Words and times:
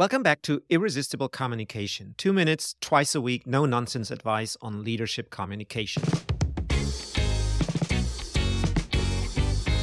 Welcome 0.00 0.22
back 0.22 0.40
to 0.44 0.62
Irresistible 0.70 1.28
Communication. 1.28 2.14
Two 2.16 2.32
minutes, 2.32 2.74
twice 2.80 3.14
a 3.14 3.20
week, 3.20 3.46
no 3.46 3.66
nonsense 3.66 4.10
advice 4.10 4.56
on 4.62 4.82
leadership 4.82 5.28
communication. 5.28 6.02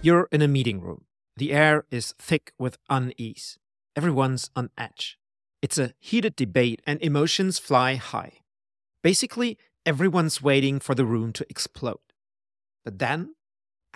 You're 0.00 0.26
in 0.32 0.40
a 0.40 0.48
meeting 0.48 0.80
room. 0.80 1.04
The 1.36 1.52
air 1.52 1.84
is 1.90 2.14
thick 2.18 2.52
with 2.58 2.78
unease. 2.88 3.58
Everyone's 3.94 4.50
on 4.56 4.70
edge. 4.78 5.18
It's 5.60 5.76
a 5.76 5.92
heated 5.98 6.36
debate 6.36 6.80
and 6.86 6.98
emotions 7.02 7.58
fly 7.58 7.96
high. 7.96 8.38
Basically, 9.02 9.58
everyone's 9.84 10.40
waiting 10.40 10.80
for 10.80 10.94
the 10.94 11.04
room 11.04 11.34
to 11.34 11.44
explode. 11.50 12.00
But 12.82 12.98
then, 12.98 13.34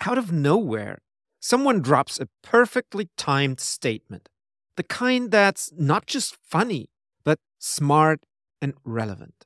out 0.05 0.19
of 0.19 0.31
nowhere, 0.31 0.99
someone 1.39 1.81
drops 1.81 2.19
a 2.19 2.29
perfectly 2.43 3.09
timed 3.17 3.59
statement. 3.59 4.29
The 4.75 4.83
kind 4.83 5.31
that's 5.31 5.71
not 5.77 6.07
just 6.07 6.35
funny, 6.35 6.89
but 7.23 7.39
smart 7.59 8.25
and 8.61 8.73
relevant. 8.83 9.45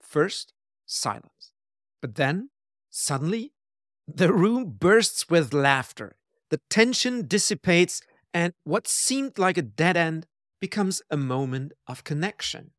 First, 0.00 0.52
silence. 0.86 1.52
But 2.00 2.14
then, 2.14 2.50
suddenly, 2.90 3.52
the 4.06 4.32
room 4.32 4.76
bursts 4.78 5.28
with 5.28 5.52
laughter. 5.52 6.16
The 6.50 6.60
tension 6.70 7.26
dissipates, 7.26 8.00
and 8.32 8.52
what 8.64 8.86
seemed 8.86 9.38
like 9.38 9.58
a 9.58 9.62
dead 9.62 9.96
end 9.96 10.26
becomes 10.60 11.02
a 11.10 11.16
moment 11.16 11.72
of 11.86 12.04
connection. 12.04 12.70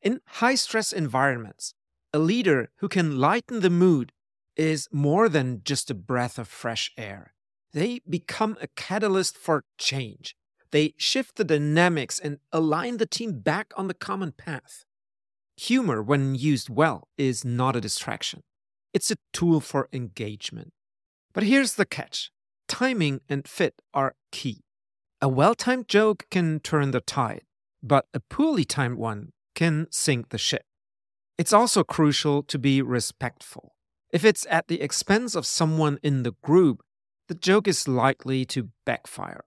In 0.00 0.20
high 0.26 0.54
stress 0.54 0.92
environments, 0.92 1.74
a 2.12 2.18
leader 2.18 2.70
who 2.76 2.88
can 2.88 3.18
lighten 3.18 3.60
the 3.60 3.70
mood 3.70 4.12
is 4.56 4.88
more 4.92 5.28
than 5.28 5.62
just 5.64 5.90
a 5.90 5.94
breath 5.94 6.38
of 6.38 6.48
fresh 6.48 6.92
air. 6.96 7.34
They 7.72 8.00
become 8.08 8.56
a 8.60 8.68
catalyst 8.68 9.36
for 9.36 9.64
change. 9.76 10.36
They 10.70 10.94
shift 10.96 11.36
the 11.36 11.44
dynamics 11.44 12.18
and 12.18 12.38
align 12.52 12.96
the 12.96 13.06
team 13.06 13.40
back 13.40 13.72
on 13.76 13.88
the 13.88 13.94
common 13.94 14.32
path. 14.32 14.84
Humor, 15.56 16.02
when 16.02 16.34
used 16.34 16.68
well, 16.68 17.08
is 17.16 17.44
not 17.44 17.76
a 17.76 17.80
distraction. 17.80 18.42
It's 18.92 19.10
a 19.10 19.16
tool 19.32 19.60
for 19.60 19.88
engagement. 19.92 20.72
But 21.32 21.44
here's 21.44 21.74
the 21.74 21.86
catch 21.86 22.30
timing 22.68 23.20
and 23.28 23.46
fit 23.46 23.80
are 23.94 24.14
key. 24.32 24.62
A 25.20 25.28
well 25.28 25.54
timed 25.54 25.88
joke 25.88 26.26
can 26.30 26.60
turn 26.60 26.90
the 26.90 27.00
tide, 27.00 27.42
but 27.82 28.06
a 28.12 28.20
poorly 28.20 28.64
timed 28.64 28.98
one 28.98 29.32
can 29.54 29.86
sink 29.90 30.30
the 30.30 30.38
ship. 30.38 30.64
It's 31.38 31.52
also 31.52 31.84
crucial 31.84 32.42
to 32.44 32.58
be 32.58 32.82
respectful. 32.82 33.74
If 34.10 34.24
it's 34.24 34.46
at 34.50 34.68
the 34.68 34.80
expense 34.80 35.34
of 35.34 35.46
someone 35.46 35.98
in 36.02 36.22
the 36.22 36.34
group, 36.42 36.82
the 37.28 37.34
joke 37.34 37.66
is 37.68 37.88
likely 37.88 38.44
to 38.46 38.70
backfire. 38.84 39.44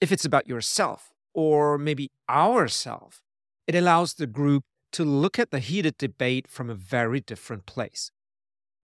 If 0.00 0.12
it's 0.12 0.24
about 0.24 0.48
yourself, 0.48 1.10
or 1.34 1.78
maybe 1.78 2.10
ourself, 2.28 3.22
it 3.66 3.74
allows 3.74 4.14
the 4.14 4.26
group 4.26 4.64
to 4.92 5.04
look 5.04 5.38
at 5.38 5.50
the 5.50 5.58
heated 5.58 5.98
debate 5.98 6.48
from 6.48 6.70
a 6.70 6.74
very 6.74 7.20
different 7.20 7.66
place. 7.66 8.10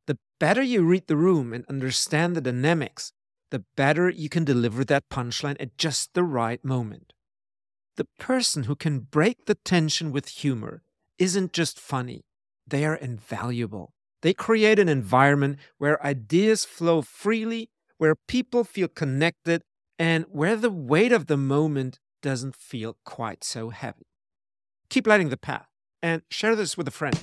The 0.06 0.18
better 0.38 0.62
you 0.62 0.82
read 0.82 1.06
the 1.06 1.16
room 1.16 1.52
and 1.52 1.64
understand 1.68 2.36
the 2.36 2.40
dynamics, 2.40 3.12
the 3.50 3.64
better 3.76 4.10
you 4.10 4.28
can 4.28 4.44
deliver 4.44 4.84
that 4.84 5.08
punchline 5.08 5.56
at 5.60 5.78
just 5.78 6.14
the 6.14 6.24
right 6.24 6.62
moment. 6.64 7.12
The 7.96 8.06
person 8.18 8.64
who 8.64 8.74
can 8.74 9.00
break 9.00 9.46
the 9.46 9.54
tension 9.54 10.10
with 10.10 10.28
humor 10.28 10.82
isn't 11.18 11.52
just 11.52 11.78
funny, 11.78 12.24
they 12.66 12.84
are 12.84 12.96
invaluable. 12.96 13.92
They 14.22 14.34
create 14.34 14.78
an 14.78 14.88
environment 14.88 15.58
where 15.78 16.04
ideas 16.04 16.64
flow 16.64 17.02
freely, 17.02 17.70
where 17.98 18.16
people 18.26 18.64
feel 18.64 18.88
connected, 18.88 19.62
and 19.98 20.24
where 20.30 20.56
the 20.56 20.70
weight 20.70 21.12
of 21.12 21.26
the 21.26 21.36
moment 21.36 22.00
doesn't 22.22 22.56
feel 22.56 22.96
quite 23.04 23.44
so 23.44 23.70
heavy. 23.70 24.06
Keep 24.88 25.06
lighting 25.06 25.28
the 25.28 25.36
path 25.36 25.68
and 26.02 26.22
share 26.30 26.56
this 26.56 26.76
with 26.76 26.88
a 26.88 26.92
friend. 26.92 27.18